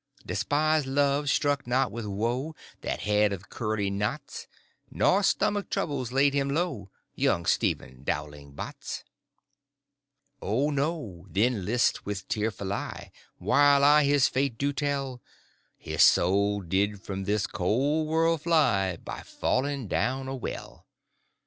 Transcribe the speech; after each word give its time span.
Despised 0.25 0.87
love 0.87 1.29
struck 1.29 1.67
not 1.67 1.91
with 1.91 2.07
woe 2.07 2.55
That 2.81 3.01
head 3.01 3.31
of 3.31 3.49
curly 3.51 3.91
knots, 3.91 4.47
Nor 4.89 5.21
stomach 5.21 5.69
troubles 5.69 6.11
laid 6.11 6.33
him 6.33 6.49
low, 6.49 6.89
Young 7.13 7.45
Stephen 7.45 8.03
Dowling 8.03 8.53
Bots. 8.53 9.03
O 10.41 10.71
no. 10.71 11.27
Then 11.29 11.65
list 11.65 12.03
with 12.03 12.27
tearful 12.27 12.73
eye, 12.73 13.11
Whilst 13.37 13.83
I 13.83 14.03
his 14.05 14.27
fate 14.27 14.57
do 14.57 14.73
tell. 14.73 15.21
His 15.77 16.01
soul 16.01 16.61
did 16.61 16.99
from 17.03 17.25
this 17.25 17.45
cold 17.45 18.07
world 18.07 18.41
fly 18.41 18.97
By 18.97 19.21
falling 19.21 19.87
down 19.87 20.27
a 20.27 20.33
well. 20.35 20.87